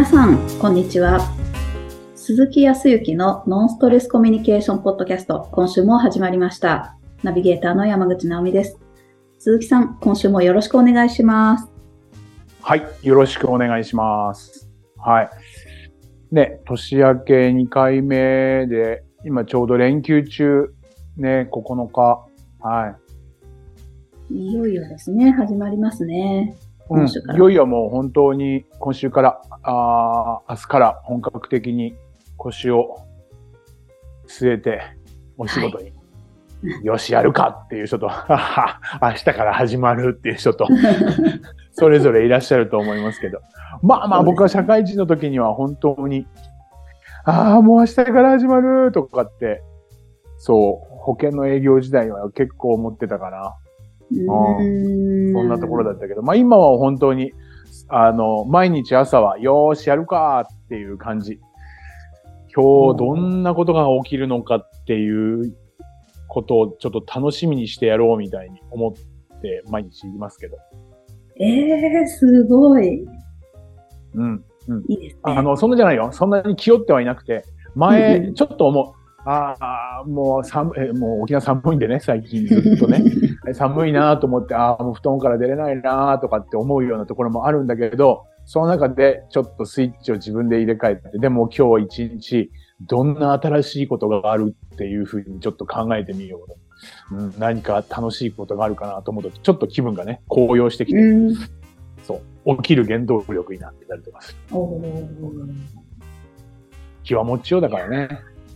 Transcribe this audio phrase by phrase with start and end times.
[0.00, 1.20] 皆さん、こんにちは。
[2.14, 6.96] 鈴木康之のノンストレスコミュニケーションポッドキャスト、今週も始まりました。
[7.22, 8.78] ナビゲーターの山口直美です。
[9.38, 11.70] 鈴木さん、今週もよろしくお願いします。
[12.62, 12.82] はい。
[13.02, 14.70] よろしくお願いします。
[14.96, 15.30] はい。
[16.32, 20.72] ね、年明け2回目で、今ちょうど連休中、
[21.18, 22.26] ね、9日。
[22.60, 22.96] は
[24.30, 24.34] い。
[24.34, 26.56] いよいよですね、始まりますね。
[26.90, 31.94] うん、いよいよもう本当に今週から、あー明日から本格的に
[32.36, 33.06] 腰を
[34.26, 34.82] 据えて、
[35.38, 35.92] お仕事に、
[36.82, 40.66] よし、やるかっていう人と、はは明日から始まるっていう人と、
[41.72, 43.40] それぞれいらっしゃると思いますけど。
[43.82, 46.26] まあまあ僕は社会人の時には本当に、
[47.24, 49.62] ああ、もう明日から始まるとかって、
[50.38, 53.56] そう、保険の営業時代は結構思ってたかな。
[54.10, 57.32] うーんそんなところだったけど、まあ今は本当に、
[57.88, 61.40] あの、毎日朝は、よーし、やるかっていう感じ。
[62.54, 65.54] 今日どんなことが起きるのかっていう
[66.28, 70.56] ことをちょっと楽しみにしてやろうみたいに思って毎日言いますけど。
[71.38, 73.06] ええー、すごい。
[74.14, 74.44] うん。
[74.88, 75.20] いいですね。
[75.22, 76.10] あの、そんなじゃないよ。
[76.12, 78.99] そんなに気負ってはいなくて、うん前、うんちょっと思う。
[79.24, 83.04] ああ、もう寒い、えもう沖縄寒いんでね、最近ずっとね。
[83.52, 96.56] 寒いなと思って、ああ、もう布団から出れないなとかって思うようなところもあるんだけど、その中でちょっとスイッチを自分で入れ替えて、でも今日一日、どんな新しいことがあるっていうふうにちょっと考えてみようと。
[97.12, 101.34] うん、何か楽しいことがあるかなと思うと、ちょっと気分がね、高揚してきて、うん。
[102.02, 104.38] そう、起きる原動力になってたりとかする。
[107.04, 108.08] 気は持ちようだからね。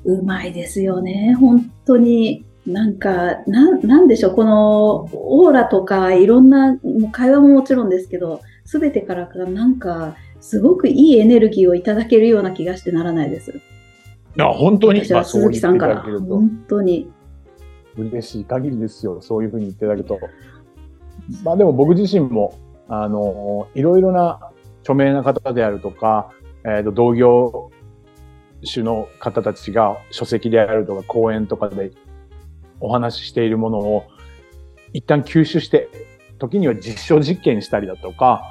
[0.05, 1.35] うまいですよね。
[1.39, 2.45] 本当に。
[2.67, 4.35] なんか、なん、なんでしょう。
[4.35, 13.51] この、オーラとか、いろんな、もう会話ももちろんですけど、すべてからか、なんか、すごくいいエネルギーをいただけるような気がしてならないです。
[13.51, 13.55] い
[14.37, 16.03] や、本当に、私は鈴木さんから。
[16.03, 17.11] 本当に。
[17.97, 19.21] 嬉しい限りですよ。
[19.21, 20.19] そういうふうに言っていただくと。
[21.45, 24.41] まあでも僕自身も、あの、いろいろな
[24.81, 26.31] 著名な方であるとか、
[26.65, 27.71] えっ、と、同業
[28.65, 31.93] 種の方たちが書籍であるとか講演とかで
[32.81, 34.05] お話ししているものを
[34.93, 35.89] 一旦吸収して、
[36.39, 38.43] 時には実証実験したりだとか、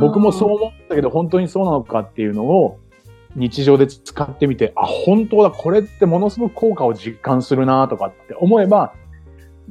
[0.00, 2.78] 僕もそう思ったけど本当にそうなのかっていうのを
[3.36, 8.94] 日常で使ってみて、あ、本当だ、これってものすごく効果を実感するなとかって思えば、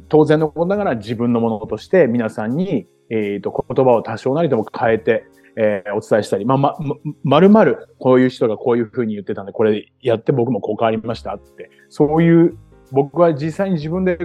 [0.08, 5.26] 当然のことながら自分のものとして皆さんに、えっ、と、言葉を多少なりとも変えて、
[5.62, 12.58] えーお伝えしたり、まあ、ま、ま、まるまるこういう人がこういうふうに言ってたんで、これやって僕もこう変わりましたって、そういう、
[12.92, 14.18] 僕は実際に自分で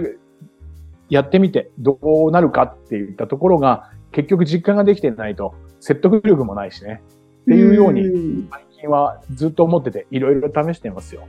[1.09, 7.03] やってみてどうなるかっていったところが、結局実感ができてないと説得力もないしね。
[7.41, 11.27] っていうようにん最近はずっと思ってて、いろいろ試してますよ。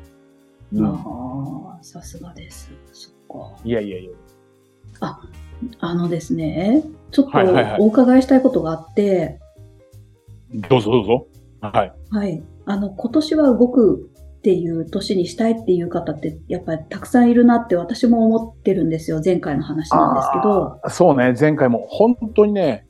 [0.72, 0.87] うん。
[0.87, 2.71] ああ、さすがです。
[2.93, 3.61] そっか。
[3.65, 4.11] いやいやいや。
[5.81, 9.41] あのですね、ちょっとはいはいはいお伺いしたいことがあって、
[10.69, 11.27] どうぞどうぞ。
[11.61, 11.93] はい。
[12.11, 12.43] はい。
[12.65, 19.21] あの、今年は動くっていう年にしたいっていう方って、やっぱりたくさんいるなって私も思ってるんですよ。
[19.25, 20.81] 前回の話なんですけど。
[20.89, 22.87] そうね、前回も本当にね、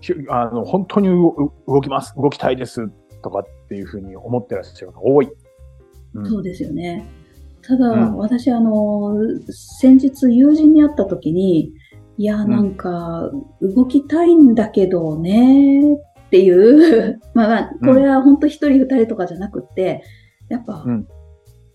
[0.00, 2.88] ひあの本当に動動きます、動きたいです
[3.22, 5.28] とかっていうふうに思ってらっしゃる方が多い。
[6.14, 7.06] うんそうですよね。
[7.62, 9.14] ただ、うん私、あの、
[9.48, 11.72] 先日友人に会った時に、
[12.16, 13.30] いや、なんか、
[13.60, 20.02] 動きたいんだけどね、っていう、 まあまあ、これは本当一人二人とかじゃなくって、
[20.48, 21.08] やっぱ、うん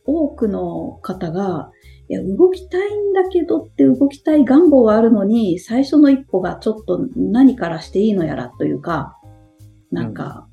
[0.07, 1.71] 多くの方が、
[2.07, 9.17] いや、動きたいんだけどって動きたい願望はあるのに、最初の一歩がちょっと何からしていいのやらというか、
[9.91, 10.47] なんか、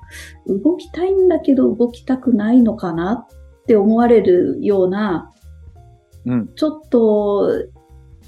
[0.46, 5.30] 動きたいんだけど動きたくないのかなって思われるような、
[6.24, 6.54] うん。
[6.54, 7.50] ちょっと、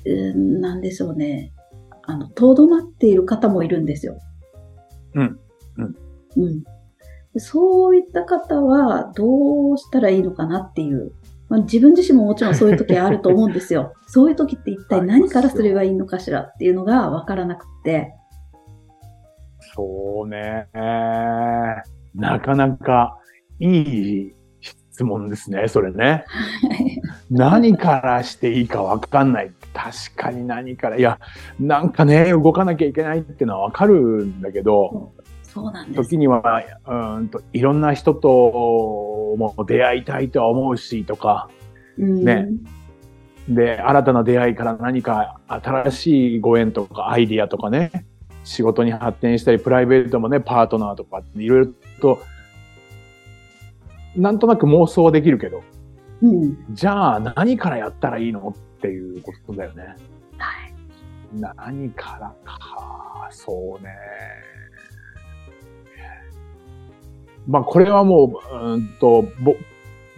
[0.07, 1.55] うんなんでしょうね。
[2.03, 4.19] あの、とどまっている方もいるんですよ。
[5.15, 5.41] うん。
[5.79, 5.97] うん。
[6.37, 6.65] うん。
[7.41, 11.13] そういった方はどうしたらいいのかなっていう。
[11.49, 13.93] まあ、自分自身ももちろんそういう時あると思うんですよ。
[14.07, 18.15] そういう時って一体何からすればいいのかしらっていうのがわからなくて。
[19.75, 20.69] そうね。
[22.15, 23.19] なかなか
[23.59, 26.25] いい質問ですね、それね。
[27.31, 29.51] 何からしていいかわかんない。
[29.73, 30.97] 確かに何から。
[30.97, 31.19] いや、
[31.59, 35.13] なんかね、動かなきゃいけないっていうのはわかるんだけど、
[35.55, 36.03] そうなんです。
[36.03, 36.43] 時には、
[36.87, 41.49] うーんと、いろんな人とも出会いたいとは思うし、とか、
[41.97, 42.49] うんね
[43.49, 48.07] で、新たな出会いから何か新しいご縁とかアイディアとかね、
[48.43, 52.21] 仕事に発展したり、プライベートもね、パートナーとか、いろいろと
[54.17, 55.63] なんとなく妄想はできるけど、
[56.23, 56.75] うん。
[56.75, 59.97] じゃあ何からやったらいいのっていうことだよね。
[60.39, 60.75] はい。
[61.33, 63.91] 何からか、そうね。
[67.47, 69.57] まあこれはもう、うーんと、ぼ、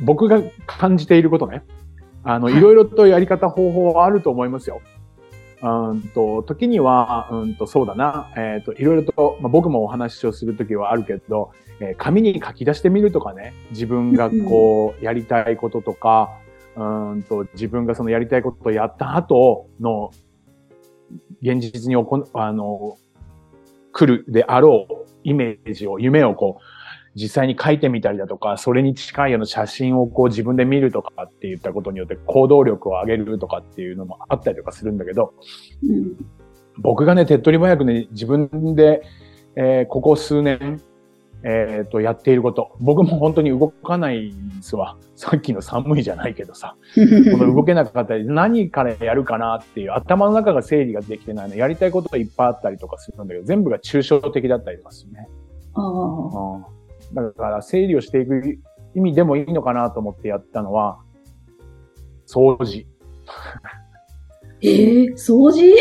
[0.01, 1.63] 僕が感じていることね。
[2.23, 4.81] あの、はいいろいろとやり方方法はあると思いますよ。
[5.63, 11.51] うーんと、時には、うんと、そうだな、えっ、と、いろいろと、まあ、僕もお話をするときはあるけど、
[11.81, 16.31] えー紙に書き出してみるとかね、自分がこう、やりたいこととか、
[16.77, 20.11] うーんと、自分がそのやりたいことをやった後の、
[21.43, 22.97] 現実に起こ、あの、
[23.93, 26.76] 来るであろうイメージを、夢をこう、
[27.17, 35.33] 実際に書いてみたりだとか、それに近いような写真をこう自分で見るとかって言ったことによって行動力を上げるとかっていうのもあったりとかするんだけど、
[35.83, 36.17] うん。
[36.79, 39.03] 僕がね、手っ取り早くね、自分で、
[39.57, 40.83] えーここ数年、
[41.43, 42.77] えっ、と、やっていること。
[42.81, 44.97] 僕も本当に動かないんですわ。
[45.15, 46.77] さっきの寒いじゃないけどさ。
[47.31, 51.55] この動けなかったり、何からやるかなっていう、頭の中が整理ができてないの。
[51.55, 55.29] やりたいことがいっぱいあったりとかするんだけど、全部が抽象的だったりとかするね。
[55.75, 56.76] ああ。
[57.15, 57.27] うん。
[57.29, 58.59] だから、整理をしていく
[58.95, 60.99] 意味でもいいのかなと思ってやったのは、
[62.27, 62.87] 掃除。
[64.63, 65.75] ええ掃除？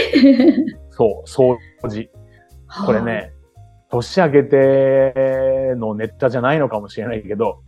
[0.89, 1.57] そう、掃
[1.87, 2.09] 除。
[2.85, 3.01] これ。
[3.01, 3.31] ね、
[3.89, 7.61] 年明けてのネタじゃないのかもしれないけど、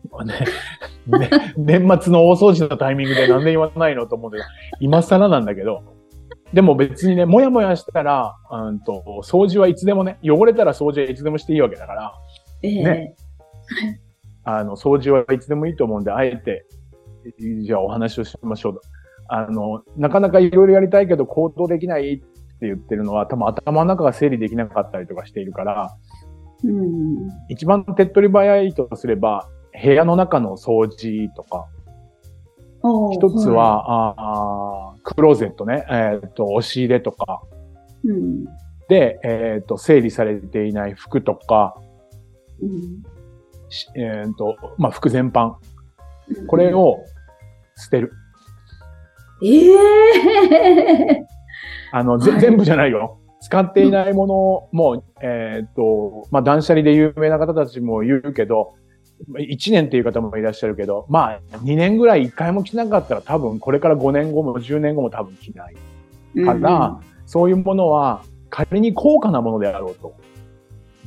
[1.07, 4.43] ねね年末の大掃除のタイミングでなんで言わないのと思うけど、
[4.79, 5.83] 今更なんだけど、
[6.53, 12.13] でも別にね、もやもやしたら、うんと、掃除はいつでもね、汚れたら掃除はいつでもしていいわけだから、
[12.63, 13.15] ええね
[14.43, 16.65] あの、掃除はいつでもいいと思うんで、あえて、
[17.61, 18.81] じゃあお話をしましょうと。
[19.27, 22.25] あの、なかなかいろいろやりたいけど行動できないって
[22.61, 25.97] 言ってるのは、多分頭の中が整理できなかったりとかしているから、
[26.63, 27.27] うん。
[27.49, 29.49] 一番手っ取り早いとすれば、
[29.83, 31.67] 部屋の中の掃除とか、
[32.83, 37.41] ああ一つは、あークローゼットね、えっ、と、押し入れとか、
[38.05, 38.45] いうん。
[38.87, 41.75] で、えっ、と、整理されていない服とか、
[42.61, 43.16] うん
[43.69, 45.55] しえっ、と、まあ、服全般。
[46.47, 46.73] これ。
[46.73, 47.03] を
[47.75, 48.11] 捨てる。
[49.43, 51.25] ええ
[51.91, 53.19] あの、ぜはい全部じゃないよ。
[53.39, 54.35] 使っていないもの
[54.71, 58.73] も、えっ、と、まあ、断捨離で有名な方たちも言うけど、
[59.37, 65.75] 1年っていう方もいらっしゃるけど、まあ、2年ぐらい1回も着なかったら多分これから5年後も10年後も多分着ない。
[66.45, 70.15] から、そういうものは仮に高価なものであろうと、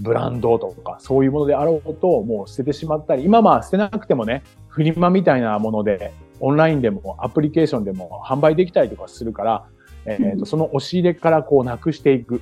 [0.00, 9.66] ブランドとかそういうものであろうと、もう捨ててしまったり、今まあ捨てなくてもね、フリマみたいなもので、オンラインでもアプリケーションでも販売できたりとかするから、
[10.06, 12.40] えーうんとその押し入れからこうなくしていく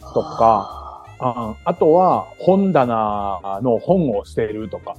[0.00, 4.96] とか、ああとは本棚の本を捨てるとか、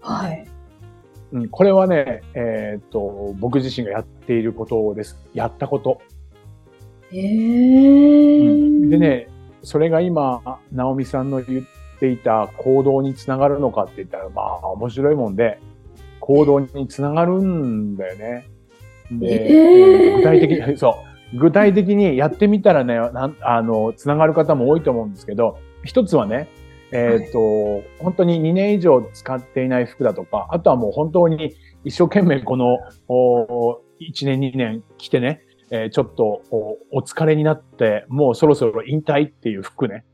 [0.00, 0.46] はい。
[1.32, 5.18] うん、これはね、えっ、と、僕自身がやっていることです。
[5.34, 6.00] やったこと。
[7.12, 8.98] ええで。
[8.98, 9.28] ね、
[9.62, 15.58] それが今、ナオミさんの言っていた行動につながるのかって言ったら、まあ、面白いもんで、
[16.20, 18.48] 行動につながるんだよね。
[19.10, 20.96] で、えーえー具体的に、 そ
[21.34, 26.48] う、具体的にやってみたらね、なんあの、つながる方も多いと思うんですけど、一つはね、
[26.92, 40.04] えっ、と、本当に2年以上使っていない服だとか、あとはもう本当に一生懸命このお1年2年着てね、えーちょっとおお疲れになって、もうそろそろ引退っていう服ね、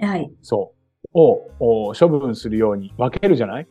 [0.00, 0.30] はい。
[0.42, 0.72] そ
[1.14, 1.50] う、を
[1.90, 3.66] お処分するように分けるじゃない？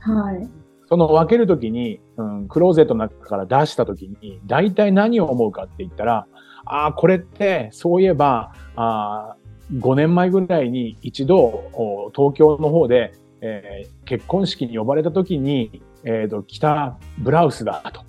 [0.00, 0.48] はい。
[0.86, 6.26] その分けるときに、うん、クローゼットの中から出したときに、大体何を思うかって言ったら、
[6.66, 18.02] ああ、これって、そういえば、あー5年前ぐらいに一度、お東京の方で、えー結婚式に呼ばれたときに、えーと、着たブラウスだと。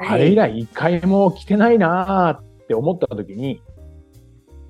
[0.00, 3.62] あれ以来一回も着てないなーって思ったときに、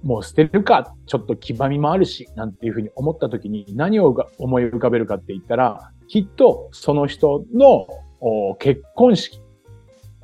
[0.02, 7.86] もう捨てるか、ちょっと黄ばみもあるし、なんていうふうに思ったときに何をが思い浮かべるかって言ったら、きっとその人の
[8.20, 9.40] お結婚式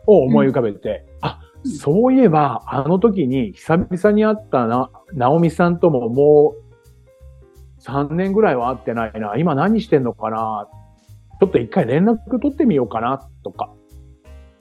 [0.07, 10.69] を思い浮かべて、あ、そういえばあの時に久々に会ったな、ナオミさんとももう3年ぐらいは会ってないな、今何してんのかな、
[11.41, 13.73] ちょっと一回連絡取ってみようかな、とか。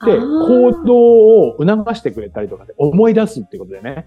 [0.04, 4.06] で、行動を促してくれたりとかで思い出すってことでね。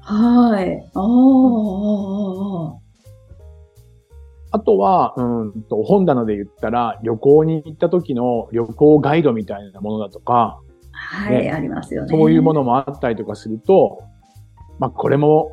[0.00, 0.90] はい。
[0.94, 2.88] ああ、ああ、ああ。
[4.50, 12.08] あとは、うんと、本棚で言ったら、旅行に行った時の旅行ガイドみたいなものだとか、はい、ねありますよね。
[12.08, 14.02] そういうものもあったりとかすると、
[14.78, 15.50] まあ、これも、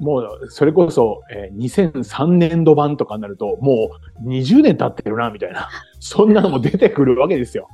[0.00, 3.90] もう、それこそ、えー2003年度版とかになると、も
[4.24, 5.68] う20年経ってるな、みたいな。
[5.98, 7.68] そんなのも出てくるわけですよ。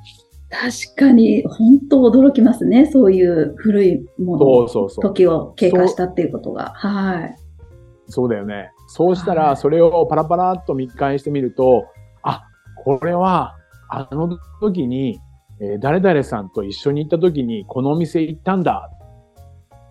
[0.49, 2.87] 確かに、本当驚きますね。
[2.87, 5.03] そういう古いもの、そうそう。
[5.03, 6.73] 時を経過したっていうことが。
[6.75, 7.37] はい。
[8.09, 8.71] そうだよね。
[8.87, 11.87] そうしたら、はいそれをパラパラっと見返してみると、
[12.23, 12.45] あ、
[12.85, 13.57] これは、
[13.89, 15.21] あの時に、
[15.61, 18.91] えー誰々さんと一緒に行った時に、このお店行ったんだ、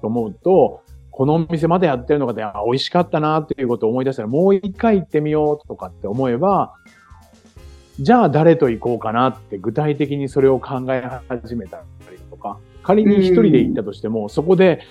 [0.01, 0.81] と思うと、
[1.11, 6.73] このお店まだやってるのかで、あ美味しかったなっていうことを思い出したら、もう一回行ってみようとかって思えば、
[7.99, 14.81] じゃあ誰と行こうかなって具体的にそれを考え始めたりとか、仮に一人で行ったとしても、そこで、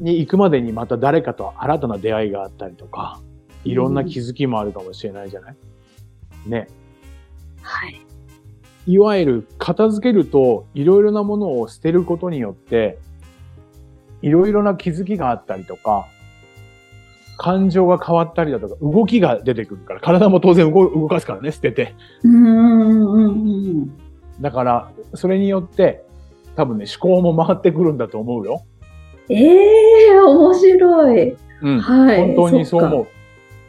[0.00, 3.20] に行くまでにまた誰かと新たな出会いがあったりとか、
[3.64, 5.56] いろんな気づきもあるかもしれないじゃない、
[6.46, 6.68] ね。
[7.62, 8.00] はい。
[8.86, 12.98] いわゆる片付けるといろいろなものを捨てることによって、
[14.22, 16.06] いろいろな気づきがあったりとか、
[17.38, 21.94] 感情が変わったりだとか、動きが出てくるから、体も当然動動かすからね、捨てて。
[22.24, 23.28] うんうんうんう
[23.84, 23.90] ん。
[24.40, 26.04] だから、それによって、
[26.56, 28.62] 多分ね、思考も回ってくるんだと思うよ。
[29.30, 31.36] ええ面白い。
[31.62, 31.80] うん。
[31.80, 32.34] はい。
[32.34, 33.06] 本当にそう思う。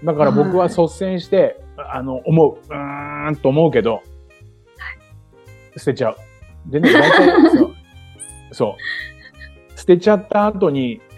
[0.04, 0.06] う。
[0.06, 2.58] だから僕は率先して、あの、思う。
[2.68, 4.02] うーんと思うけど、
[5.78, 6.16] 捨てちゃう。
[6.66, 7.76] でね、大体そう。
[8.52, 8.76] そ
[9.76, 9.80] う。
[9.80, 11.09] 捨てちゃった後に、結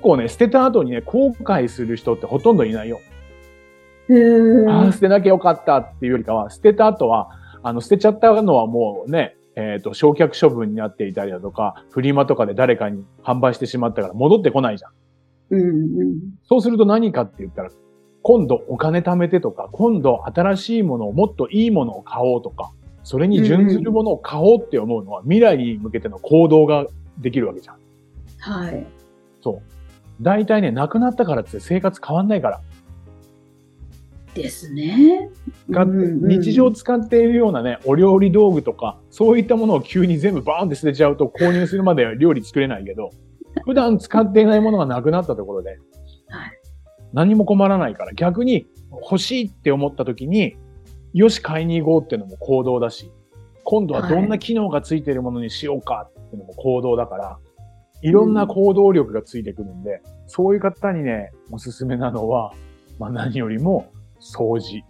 [0.00, 3.00] 構ね、捨てた後にね、後悔する人ってほとんどいないよ。
[4.68, 7.30] ああ、捨てなきゃよかったっていうよりかは、捨てた後は、
[7.62, 14.92] あの、捨てちゃったのはもうね、えっ、と、焼却処分になっていたりだとか、フリマとかで誰かに販売してしまったから戻ってこないじゃん。
[15.50, 16.20] うんうん。
[16.44, 17.70] そうすると何かって言ったら、
[18.22, 26.86] 今度お金貯めてとか、今度新しいものをもっといいものを買おうとか、それに準ずるものを買おうって思うのは未来に向けての行動が
[27.18, 27.76] できるわけじゃん。
[28.38, 28.86] はい。
[29.40, 29.77] そう。
[30.20, 32.60] 大体ね、亡くなったからって生活変わんないから。
[34.34, 35.30] ですね。
[35.70, 43.10] がうんうん日常使っているようなね、お料理道具とか、そういったものを急に全部バーンって捨てちゃうと購入するまでは料理作れないけど、
[43.64, 45.78] 普段使っていないものがなくなったところで、はい
[47.12, 50.56] 何も困らないから、逆に欲しいって思った時に、
[51.14, 53.10] よし買いに行こうっていうのも行動だし、
[53.64, 57.38] 今度はどんな機能がついているものにしようかっていうのも行動だから、
[58.02, 62.52] いろんな行動力がついてくるんで、そういう方にね、おすすめなのは、
[62.98, 63.90] まあ何よりも
[64.20, 64.84] 掃除。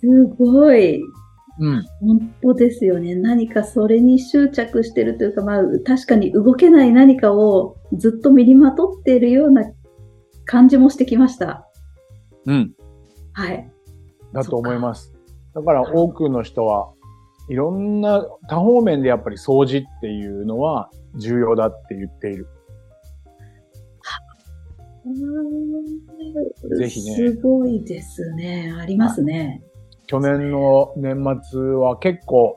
[0.00, 1.02] すごい。
[1.58, 1.82] うん。
[2.00, 3.14] 本当ですよね。
[3.14, 9.70] 何かそれに執着してるというか、まあ、確かに動けない何かをずっと身にまとっているような
[10.46, 11.68] 感じもしてきました。
[12.46, 12.72] うん。
[13.32, 13.70] はい。
[14.32, 15.12] だと思います。
[15.54, 16.92] だから多くの人は
[17.50, 22.46] いろんな多方面でやっぱり掃除っていうのは重要だって言っている。
[26.78, 28.72] ぜひねすごいですね。
[28.80, 29.64] ありますね。
[30.06, 32.56] 去年の年末は結構、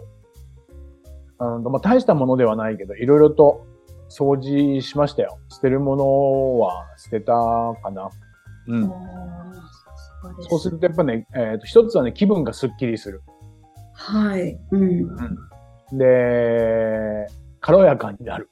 [1.40, 3.66] うんまあ、大したものではないけど、いろいろと
[4.10, 5.40] 掃除しましたよ。
[5.50, 7.34] 捨てるものは捨てた
[7.82, 8.12] かな。
[8.68, 8.92] うん。
[10.48, 13.24] そうするとやっぱね、えっ、と、一つはね、気分がスッキリする。
[13.94, 14.60] はい。
[14.72, 15.08] うん。
[15.98, 17.28] で、
[17.60, 18.50] 軽やかになる。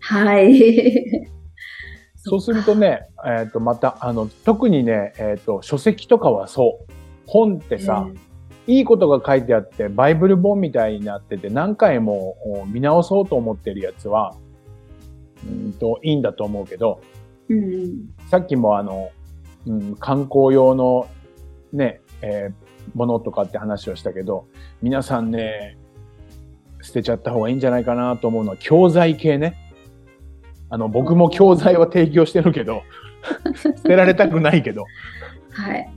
[0.00, 1.28] はい。
[2.16, 6.92] そうするとね、えっ、と、また、あの、特にね、えっ、と、書籍とかはそう。
[7.26, 8.06] 本ってさ、
[8.66, 14.36] いいことが書いてあって、バイブル本みたいになってて、何回もお見直そうと思ってるやつは、
[15.44, 17.00] うんと、いいんだと思うけど、
[17.48, 17.94] うんうん。
[18.28, 19.10] さっきもあの、
[19.66, 21.08] うん、観光用の
[21.72, 22.61] ね、えー
[22.94, 24.46] ものとかって話をしたけど、
[24.82, 25.76] 皆さんね、
[26.82, 29.54] 捨てちゃった方がいいんじゃないかなと思うのは教材系ね。
[30.68, 32.82] あの、僕も教材は提供してるけど、
[33.54, 34.84] 捨てられたくないけど、
[35.50, 35.90] はい。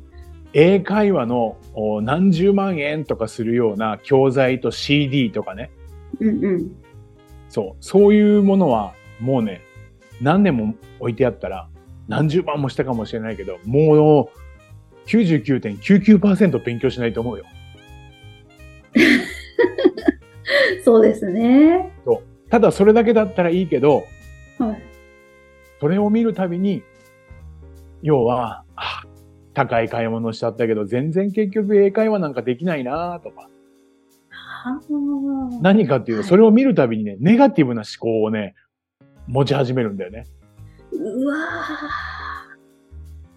[0.53, 5.71] 英会話のお何十万円とかするような教材と CD とかね。
[6.19, 6.71] うんうん。
[7.49, 7.83] そう。
[7.83, 9.61] そういうものはもうね、
[10.21, 11.67] 何年も置いてあったら
[12.07, 14.29] 何十万もしたかもしれないけど、もう
[15.07, 17.45] 99.99%勉強しないと思うよ。
[20.83, 21.91] そうですね。
[22.49, 24.05] ただそれだけだったらいいけど、
[24.57, 24.81] はい。
[25.79, 26.83] それを見るたびに、
[28.01, 29.03] 要は、あ
[29.53, 33.49] 高い買い物しちゃったけど、全然結局英会話なんかできないなとか。
[35.61, 38.55] 何かっていうと、はいそれを見るたびにね、ネガティブな思考をね、
[39.27, 40.25] 持ち始めるんだよね。
[40.91, 42.14] うわー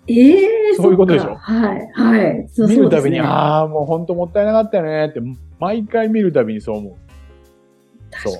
[0.08, 1.34] ええそういうことでしょ？
[1.36, 1.88] はい。
[1.92, 2.48] はい。
[2.48, 5.20] そう見るたびに、ああ、もう本当もったいなかったよねって、
[5.58, 6.94] 毎回見るたびにそう思う。
[8.10, 8.38] 確か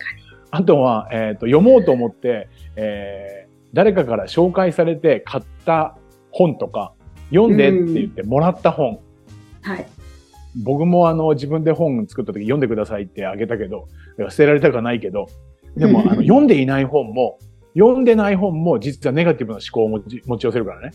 [0.50, 5.98] あとは、えっ、と、読もうと思って、えー誰かから紹介されて買った
[6.30, 6.94] 本とか、
[7.30, 8.98] 読んでって言ってもらった本。
[9.60, 9.86] はい。
[10.64, 13.86] 僕もあの、自分で本作った時読んでくださいってあげたけど、
[14.30, 15.26] 捨てられたくはないけど、
[15.76, 17.38] でも、あの、 読んでいない本も、
[17.74, 20.92] 読んでない本も実はネガティブな思考を持ち持ち寄せるからね。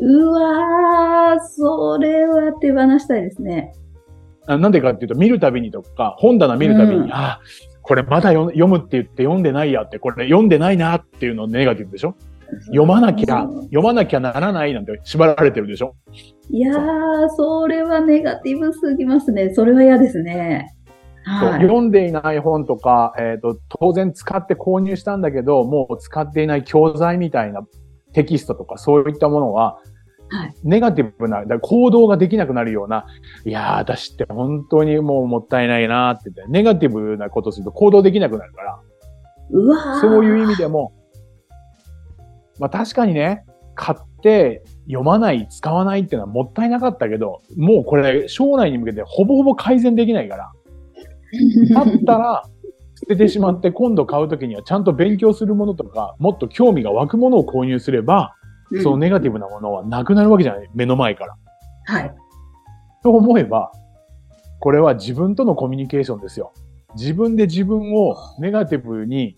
[0.00, 3.72] うわー、それは手放したいですね。
[4.46, 7.40] あなんでかっていうと、見るたびにとか、本棚見るたびに、うんああ、
[7.82, 12.14] これまだ読読むって言って読んでないやって、これ読んでないなっていうのネガティブでしょ？
[12.66, 15.94] 読まなきゃ、うん読まなきゃならないなんて縛られてるでしょ？
[16.50, 19.54] いやー、それはネガティブすぎますね。
[19.54, 20.74] それは嫌ですね。
[21.24, 21.62] はい。
[21.62, 27.62] 読んでいない本とか、えっ、と、当然使って購入したんだけど、もう使っていない教材みたいな
[28.14, 29.74] テキストとかそういったものは、
[30.30, 33.06] はいネガティブな、だ行動ができなくなるような、
[33.44, 38.80] いやー、私って本当にもうもったいないなーって言って、ネガティブなことすると行動できなくなるから、
[39.50, 40.00] うわー。
[40.00, 40.92] そういう意味でも、
[42.58, 43.44] まあ確かにね、
[43.74, 50.52] 買って読まない、使わないっていうのはもったいなかったけど、もうこれ将来に向けてほぼほぼ改善できないから、
[51.74, 52.42] だったら、
[53.06, 58.34] 捨ててしまって今度買うときにはちゃんと勉強するものとか、もっと興味が湧くものを購入すれば、
[58.70, 61.36] うんそのネガティブなものはなくなるわけじゃない目の前から。
[61.84, 62.14] はい。
[63.02, 63.70] と思えば、
[64.58, 66.54] これは自分とのコミュニケーションですよ。
[66.96, 69.36] 自分で自分をネガティブに、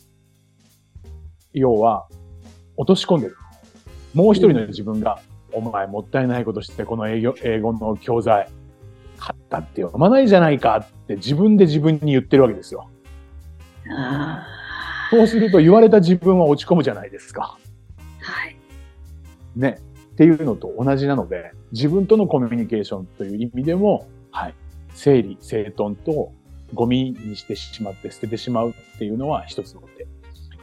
[1.53, 2.07] 要は、
[2.77, 3.37] 落とし込んでる。
[4.15, 5.19] もう一人の自分が、
[5.53, 8.49] お前もったいないことして、この英語英語の教材、
[9.19, 12.89] 買ったって読まないじゃないかって自分で自分に言ってるわけですよ。
[13.91, 14.47] あ
[15.11, 17.59] そうすると言われた自分は落ち込むじゃないですか。
[18.21, 18.57] ーはい。
[19.55, 19.79] ね。
[20.13, 24.55] っていうのと同じなので、自分とのコミュニケーションという意味でも、はい。
[24.95, 26.33] 整理、整頓と
[26.75, 30.07] ゴミにしてしまって捨ててしまうっていうのは一つの手。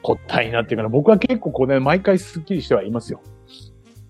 [0.02, 3.22] 答えになっていうから、僕は結構これ、毎回スッキリしてはいますよ。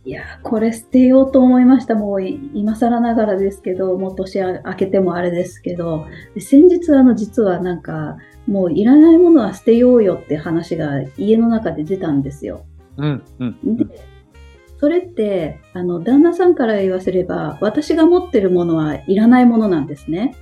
[0.05, 1.95] いやー、これ捨てようと思いました。
[1.95, 12.65] もうい今更ながらですけど、もう年明けてもあれですけど、で先日あの実はなんか、もういらないものは捨てようよって話が家の中で出たんですよ。
[12.97, 13.77] うん、うん。
[13.77, 13.85] で、
[14.77, 20.35] それって、あの、旦那さんから言わせれば、私が持ってるものはいらないものなんですね。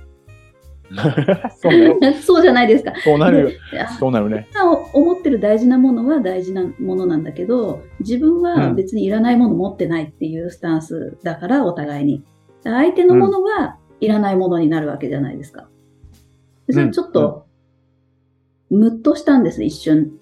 [2.22, 2.92] そうじゃないですか。
[3.02, 3.58] そうなる
[3.98, 4.48] そうなるね。
[4.52, 12.24] 今思ってる大事なものは大事なものなんだけど、自分は別にいらないもの持ってないっていうスタンスだから、お互いに。
[12.64, 15.68] 相手のものはいらないものになるわけじゃないですか。
[16.66, 17.46] でそれちょっと、
[18.70, 20.12] ムッとしたんです、一瞬。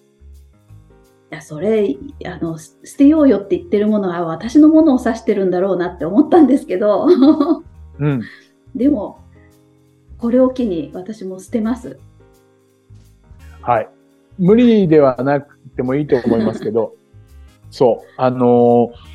[1.30, 7.06] いや、それ、あの、す捨てようよって言ってるものは私のものを指してるんだろうなって思ったんですけど、
[7.98, 8.22] うん。
[8.74, 9.20] でも、
[10.20, 11.98] これを機に私も捨てます。
[13.62, 13.88] はい。
[14.38, 16.94] 無理ではなくてもいいと思いますけど、
[17.70, 18.10] そう。
[18.16, 19.10] あのー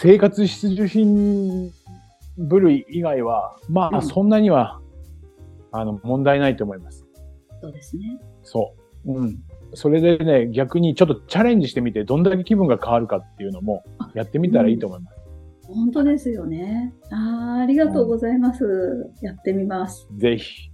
[0.00, 1.72] 生活必需品
[2.36, 4.80] 部類以外は、まあ、うんそんなには、
[5.72, 7.04] あの、問題ないと思います。
[7.60, 8.20] そうですね。
[8.44, 9.12] そう。
[9.12, 9.38] うん。
[9.74, 10.00] それ
[15.68, 16.94] 本当ですよね。
[17.10, 18.64] ああ、ありがとうございます。
[19.20, 20.08] やってみます。
[20.16, 20.70] ぜひ、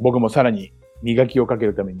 [0.00, 2.00] 僕もさらに磨きをかけるために、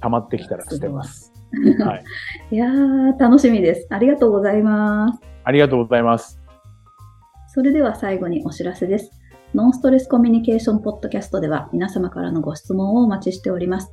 [0.00, 1.32] 溜まってきたら捨てます。
[1.78, 2.04] はい。
[2.50, 3.86] いやー、楽しみです。
[3.90, 5.20] ありがとうございます。
[5.44, 6.40] ありがとうございます。
[7.48, 9.10] それでは最後にお知らせです。
[9.54, 13.92] ノンストレスコミュニケーションポッドキャストでは皆様からのご質問をお待ちしております。